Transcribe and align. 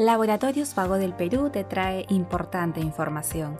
Laboratorios 0.00 0.74
Vago 0.74 0.96
del 0.96 1.12
Perú 1.12 1.50
te 1.50 1.62
trae 1.62 2.06
importante 2.08 2.80
información. 2.80 3.58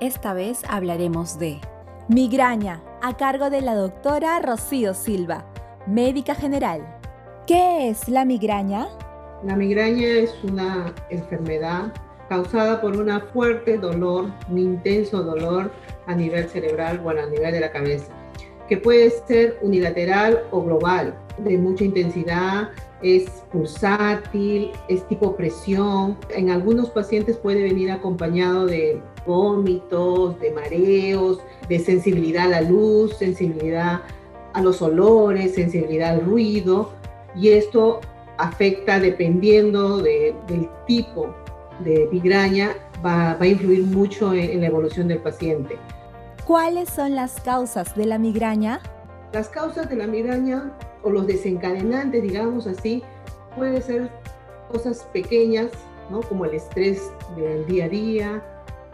Esta 0.00 0.34
vez 0.34 0.62
hablaremos 0.68 1.38
de 1.38 1.60
migraña, 2.08 2.82
a 3.02 3.16
cargo 3.16 3.50
de 3.50 3.60
la 3.60 3.76
doctora 3.76 4.40
Rocío 4.40 4.94
Silva, 4.94 5.46
médica 5.86 6.34
general. 6.34 6.98
¿Qué 7.46 7.88
es 7.88 8.08
la 8.08 8.24
migraña? 8.24 8.88
La 9.44 9.54
migraña 9.54 10.08
es 10.08 10.34
una 10.42 10.92
enfermedad 11.08 11.92
causada 12.28 12.80
por 12.80 12.96
un 12.96 13.20
fuerte 13.32 13.78
dolor, 13.78 14.32
un 14.50 14.58
intenso 14.58 15.22
dolor 15.22 15.70
a 16.08 16.16
nivel 16.16 16.48
cerebral 16.48 17.00
o 17.04 17.10
a 17.10 17.26
nivel 17.26 17.52
de 17.52 17.60
la 17.60 17.70
cabeza, 17.70 18.12
que 18.68 18.76
puede 18.76 19.10
ser 19.10 19.58
unilateral 19.62 20.42
o 20.50 20.62
global, 20.62 21.14
de 21.38 21.58
mucha 21.58 21.84
intensidad, 21.84 22.70
es 23.02 23.24
pulsátil, 23.52 24.70
es 24.88 25.06
tipo 25.08 25.36
presión. 25.36 26.16
En 26.34 26.50
algunos 26.50 26.90
pacientes 26.90 27.36
puede 27.36 27.62
venir 27.62 27.90
acompañado 27.90 28.66
de 28.66 29.00
vómitos, 29.26 30.40
de 30.40 30.50
mareos, 30.52 31.40
de 31.68 31.78
sensibilidad 31.78 32.46
a 32.46 32.62
la 32.62 32.62
luz, 32.62 33.16
sensibilidad 33.16 34.02
a 34.54 34.62
los 34.62 34.80
olores, 34.80 35.54
sensibilidad 35.54 36.14
al 36.14 36.24
ruido. 36.24 36.92
Y 37.34 37.50
esto 37.50 38.00
afecta 38.38 38.98
dependiendo 38.98 39.98
del 39.98 40.68
tipo 40.86 41.34
de 41.84 42.08
migraña, 42.10 42.70
va, 43.04 43.32
a 43.38 43.46
influir 43.46 43.82
mucho 43.84 44.32
en 44.32 44.60
la 44.62 44.66
evolución 44.68 45.08
del 45.08 45.18
paciente. 45.18 45.76
¿Cuáles 46.46 46.90
son 46.90 47.16
las 47.16 47.40
causas 47.40 47.96
de 47.96 48.06
la 48.06 48.18
migraña? 48.18 48.80
Las 49.32 49.48
causas 49.48 49.88
de 49.88 49.96
la 49.96 50.06
migraña 50.06 50.70
o 51.02 51.10
los 51.10 51.26
desencadenantes, 51.26 52.22
digamos 52.22 52.68
así, 52.68 53.02
pueden 53.56 53.82
ser 53.82 54.12
cosas 54.70 55.08
pequeñas, 55.12 55.72
¿no? 56.08 56.20
como 56.20 56.44
el 56.44 56.54
estrés 56.54 57.10
del 57.34 57.66
día 57.66 57.86
a 57.86 57.88
día, 57.88 58.42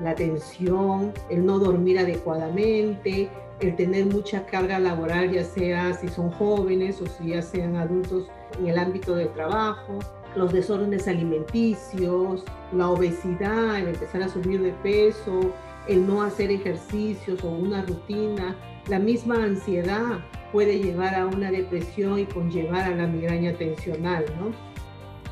la 0.00 0.16
tensión, 0.16 1.12
el 1.30 1.46
no 1.46 1.60
dormir 1.60 2.00
adecuadamente, 2.00 3.30
el 3.60 3.76
tener 3.76 4.06
mucha 4.06 4.44
carga 4.46 4.80
laboral, 4.80 5.30
ya 5.30 5.44
sea 5.44 5.94
si 5.94 6.08
son 6.08 6.32
jóvenes 6.32 7.00
o 7.00 7.06
si 7.06 7.28
ya 7.28 7.42
sean 7.42 7.76
adultos 7.76 8.26
en 8.58 8.66
el 8.66 8.76
ámbito 8.76 9.14
del 9.14 9.32
trabajo, 9.34 10.00
los 10.34 10.52
desórdenes 10.52 11.06
alimenticios, 11.06 12.44
la 12.72 12.90
obesidad, 12.90 13.78
el 13.78 13.86
empezar 13.86 14.24
a 14.24 14.28
subir 14.28 14.60
de 14.60 14.72
peso, 14.82 15.52
el 15.88 16.06
no 16.06 16.22
hacer 16.22 16.50
ejercicios 16.50 17.42
o 17.44 17.48
una 17.48 17.82
rutina, 17.82 18.56
la 18.88 18.98
misma 18.98 19.42
ansiedad 19.42 20.20
puede 20.52 20.78
llevar 20.78 21.14
a 21.14 21.26
una 21.26 21.50
depresión 21.50 22.18
y 22.18 22.24
conllevar 22.26 22.84
a 22.84 22.94
la 22.94 23.06
migraña 23.06 23.52
tensional, 23.54 24.24
¿no? 24.38 24.50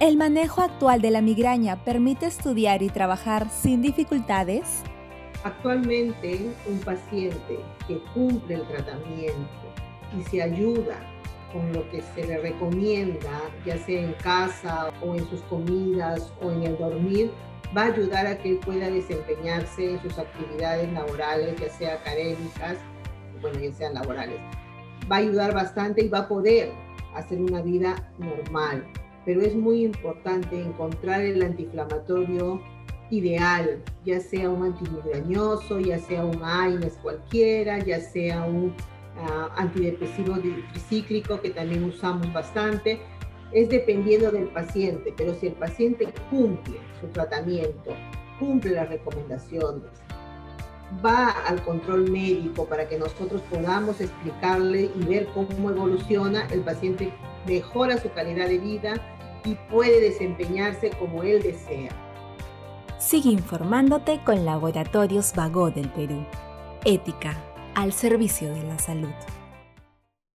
¿El 0.00 0.16
manejo 0.16 0.60
actual 0.60 1.00
de 1.00 1.10
la 1.10 1.22
migraña 1.22 1.84
permite 1.84 2.27
estudiar 2.27 2.82
y 2.82 2.88
trabajar 2.88 3.48
sin 3.48 3.80
dificultades? 3.80 4.82
Actualmente, 5.44 6.50
un 6.66 6.78
paciente 6.80 7.60
que 7.86 7.98
cumple 8.12 8.56
el 8.56 8.66
tratamiento 8.66 9.48
y 10.19 10.22
se 10.25 10.42
ayuda 10.42 10.98
con 11.52 11.72
lo 11.72 11.88
que 11.91 12.02
se 12.02 12.27
le 12.27 12.38
recomienda, 12.38 13.41
ya 13.64 13.78
sea 13.78 14.02
en 14.02 14.12
casa 14.14 14.92
o 15.00 15.14
en 15.14 15.28
sus 15.30 15.41
comidas 15.42 16.32
o 16.42 16.50
en 16.50 16.64
el 16.64 16.77
dormir, 16.77 17.30
va 17.77 17.83
a 17.83 17.86
ayudar 17.86 18.27
a 18.27 18.39
que 18.39 18.50
él 18.50 18.58
pueda 18.58 18.89
desempeñarse 18.91 19.92
en 19.92 20.03
sus 20.03 20.19
actividades 20.19 20.92
laborales, 20.92 21.56
ya 21.61 21.69
sea 21.70 21.94
académicas, 21.94 22.78
bueno, 23.41 23.58
ya 23.58 23.72
sean 23.72 23.94
laborales. 23.94 24.41
Va 25.11 25.16
a 25.16 25.19
ayudar 25.20 25.55
bastante 25.55 26.05
y 26.05 26.08
va 26.08 26.20
a 26.20 26.28
poder 26.28 26.70
hacer 27.14 27.41
una 27.41 27.62
vida 27.62 28.11
normal. 28.19 28.84
Pero 29.25 29.41
es 29.41 29.55
muy 29.55 29.84
importante 29.84 30.61
encontrar 30.61 31.22
el 31.22 31.42
antiinflamatorio 31.42 32.61
ideal, 33.11 33.83
ya 34.05 34.20
sea 34.20 34.50
un 34.50 34.64
antimigrañoso, 34.64 35.81
ya 35.81 35.98
sea 35.98 36.25
un 36.25 36.42
AINES 36.42 36.98
cualquiera, 37.03 37.78
ya 37.78 38.00
sea 38.00 38.44
un 38.44 38.66
uh, 38.66 39.49
antidepresivo 39.56 40.37
tricíclico 40.72 41.41
que 41.41 41.50
también 41.50 41.84
usamos 41.84 42.32
bastante, 42.32 43.00
es 43.54 43.69
dependiendo 43.69 44.31
del 44.31 44.48
paciente, 44.48 45.15
pero 45.16 45.34
si 45.34 45.47
el 45.47 45.54
paciente 45.54 46.12
cumple 46.28 46.76
su 47.00 47.06
tratamiento, 47.09 47.94
cumple 48.38 48.72
las 48.72 48.88
recomendaciones, 48.88 49.84
va 51.04 51.31
al 51.47 51.62
control 51.62 52.10
médico 52.10 52.66
para 52.66 52.88
que 52.88 52.98
nosotros 52.98 53.41
podamos 53.50 54.00
explicarle 54.00 54.91
y 54.94 55.04
ver 55.06 55.28
cómo 55.32 55.70
evoluciona, 55.70 56.47
el 56.48 56.60
paciente 56.60 57.12
mejora 57.47 57.98
su 57.98 58.10
calidad 58.10 58.48
de 58.48 58.59
vida 58.59 58.94
y 59.44 59.54
puede 59.70 60.00
desempeñarse 60.00 60.91
como 60.91 61.22
él 61.22 61.43
desea. 61.43 61.91
Sigue 62.98 63.31
informándote 63.31 64.20
con 64.25 64.44
Laboratorios 64.44 65.34
Vago 65.34 65.70
del 65.70 65.91
Perú. 65.91 66.25
Ética 66.84 67.37
al 67.75 67.93
servicio 67.93 68.53
de 68.53 68.62
la 68.62 68.78
salud. 68.78 69.12